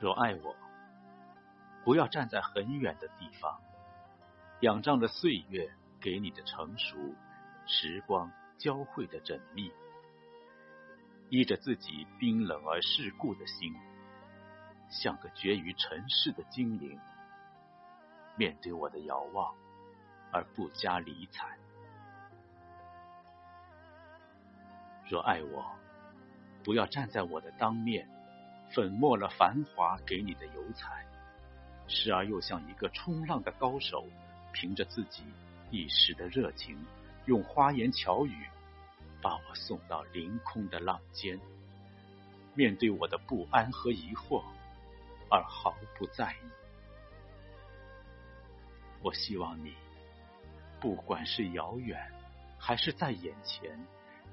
[0.00, 0.54] 若爱我，
[1.84, 3.60] 不要站在很远的地方，
[4.60, 5.68] 仰仗着岁月
[6.00, 6.96] 给你的成熟，
[7.66, 9.72] 时光交汇的缜密，
[11.30, 13.74] 依着自己冰冷而世故的心，
[14.88, 16.96] 像个绝于尘世的精灵，
[18.36, 19.52] 面对我的遥望
[20.30, 21.58] 而不加理睬。
[25.10, 25.66] 若爱我，
[26.62, 28.08] 不要站在我的当面。
[28.70, 31.06] 粉末了繁华给你的油彩，
[31.86, 34.06] 时而又像一个冲浪的高手，
[34.52, 35.22] 凭着自己
[35.70, 36.78] 一时的热情，
[37.26, 38.46] 用花言巧语
[39.22, 41.38] 把我送到凌空的浪尖。
[42.54, 44.42] 面对我的不安和疑惑，
[45.30, 46.36] 而毫不在意。
[49.00, 49.74] 我希望你，
[50.80, 52.10] 不管是遥远
[52.58, 53.78] 还是在眼前，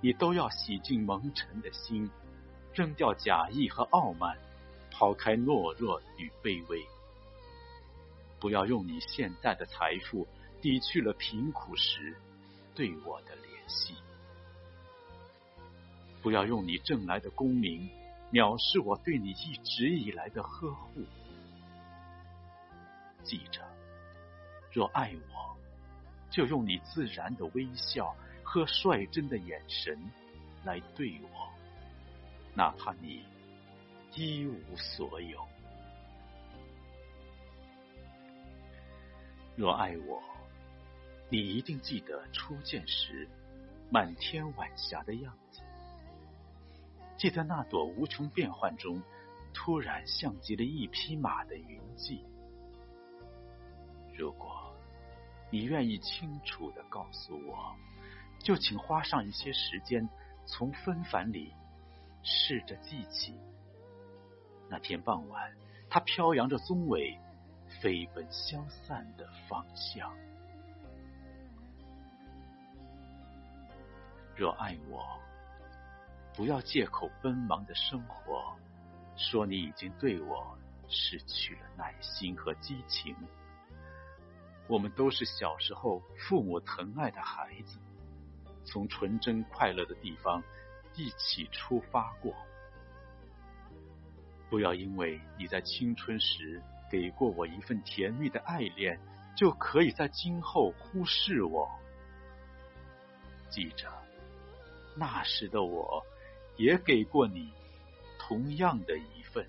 [0.00, 2.10] 你都要洗净蒙尘的心。
[2.78, 4.38] 扔掉假意和傲慢，
[4.88, 6.86] 抛开懦弱与卑微。
[8.38, 10.24] 不要用你现在的财富
[10.62, 12.16] 抵去了贫苦时
[12.76, 13.96] 对我的怜惜。
[16.22, 17.90] 不要用你挣来的功名
[18.30, 21.02] 藐视我对你一直以来的呵护。
[23.24, 23.60] 记着，
[24.70, 25.56] 若爱我，
[26.30, 29.98] 就用你自然的微笑和率真的眼神
[30.64, 31.47] 来对我。
[32.58, 33.22] 哪怕你
[34.16, 35.46] 一无所有，
[39.54, 40.20] 若爱我，
[41.30, 43.28] 你一定记得初见时
[43.92, 45.60] 满天晚霞的样子，
[47.16, 49.00] 记得那朵无穷变幻中
[49.54, 52.24] 突然像极了一匹马的云际。
[54.16, 54.74] 如果
[55.48, 57.76] 你愿意清楚的告诉我，
[58.40, 60.08] 就请花上一些时间，
[60.44, 61.54] 从纷繁里。
[62.30, 63.34] 试着记起
[64.68, 65.50] 那天傍晚，
[65.88, 67.18] 他飘扬着棕尾，
[67.80, 70.14] 飞奔消散的方向。
[74.36, 75.18] 若爱我，
[76.34, 78.54] 不要借口奔忙的生活，
[79.16, 80.56] 说你已经对我
[80.86, 83.16] 失去了耐心和激情。
[84.66, 87.78] 我们都是小时候父母疼爱的孩子，
[88.66, 90.42] 从纯真快乐的地方。
[90.98, 92.34] 一起出发过，
[94.50, 96.60] 不要因为你在青春时
[96.90, 98.98] 给过我一份甜蜜的爱恋，
[99.36, 101.70] 就可以在今后忽视我。
[103.48, 103.88] 记着，
[104.96, 106.04] 那时的我
[106.56, 107.52] 也给过你
[108.18, 109.48] 同样的一份。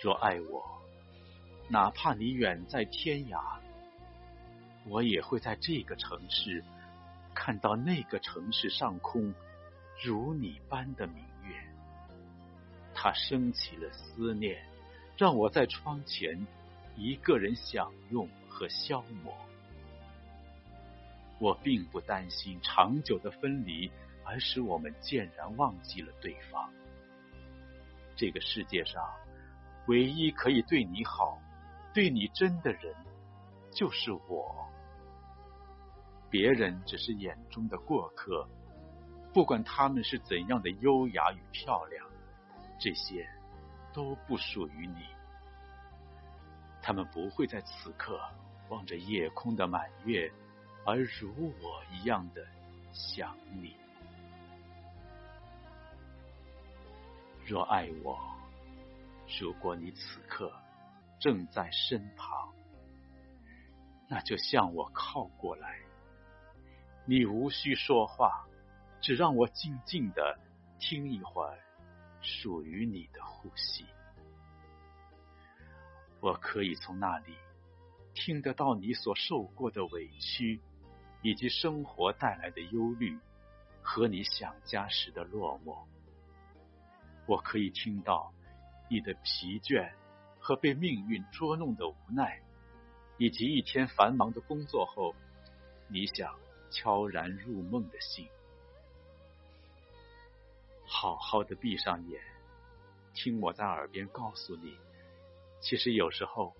[0.00, 0.64] 若爱我，
[1.68, 3.58] 哪怕你远在天涯，
[4.86, 6.64] 我也会在这个城市。
[7.36, 9.32] 看到那个城市上空
[10.02, 11.54] 如你般的明月，
[12.94, 14.66] 它升起了思念，
[15.18, 16.44] 让我在窗前
[16.96, 19.36] 一个人享用和消磨。
[21.38, 23.90] 我并不担心长久的分离，
[24.24, 26.72] 而使我们渐然忘记了对方。
[28.16, 29.04] 这个世界上
[29.86, 31.38] 唯一可以对你好、
[31.92, 32.94] 对你真的人，
[33.70, 34.66] 就是我。
[36.38, 38.46] 别人只是眼中的过客，
[39.32, 42.06] 不管他们是怎样的优雅与漂亮，
[42.78, 43.26] 这些
[43.94, 45.06] 都不属于你。
[46.82, 48.20] 他们不会在此刻
[48.68, 50.30] 望着夜空的满月，
[50.84, 51.32] 而如
[51.62, 52.46] 我一样的
[52.92, 53.74] 想你。
[57.46, 58.18] 若爱我，
[59.40, 60.52] 如果你此刻
[61.18, 62.52] 正在身旁，
[64.06, 65.85] 那就向我靠过来。
[67.08, 68.44] 你无需说话，
[69.00, 70.36] 只让我静静的
[70.80, 71.56] 听一会儿
[72.20, 73.86] 属于你的呼吸。
[76.18, 77.36] 我可以从那里
[78.12, 80.60] 听得到你所受过的委屈，
[81.22, 83.16] 以及生活带来的忧虑
[83.80, 85.78] 和你想家时的落寞。
[87.24, 88.32] 我可以听到
[88.90, 89.92] 你的疲倦
[90.40, 92.42] 和被命运捉弄的无奈，
[93.16, 95.14] 以及一天繁忙的工作后，
[95.86, 96.36] 你想。
[96.70, 98.28] 悄然入梦的心，
[100.84, 102.20] 好好的闭上眼，
[103.14, 104.76] 听我在耳边告诉你，
[105.60, 106.54] 其实有时候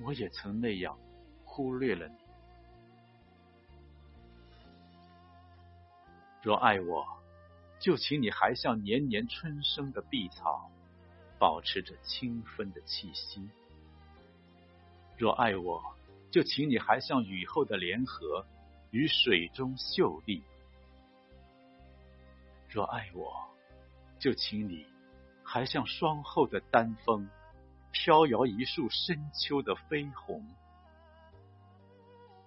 [0.00, 0.98] 我也曾那样
[1.44, 2.14] 忽略了你。
[6.42, 7.06] 若爱我，
[7.78, 10.70] 就请你还像年年春生的碧草，
[11.38, 13.40] 保持着清芬的气息；
[15.16, 15.80] 若爱我，
[16.30, 18.44] 就请你还像雨后的莲荷。
[18.92, 20.44] 于水中秀丽。
[22.68, 23.42] 若爱我，
[24.18, 24.86] 就请你
[25.42, 27.26] 还像霜后的丹枫，
[27.90, 30.46] 飘摇一树深秋的绯红。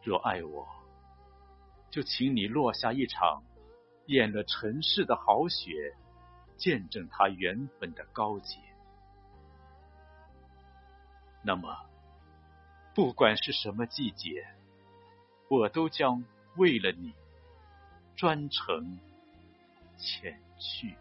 [0.03, 0.68] 若爱我，
[1.89, 3.44] 就请你落下一场
[4.06, 5.95] 掩了尘世的好雪，
[6.57, 8.59] 见证它原本的高洁。
[11.41, 11.75] 那么，
[12.94, 14.48] 不管是什么季节，
[15.48, 16.24] 我都将
[16.57, 17.13] 为了你
[18.15, 18.99] 专程
[19.97, 20.95] 前去。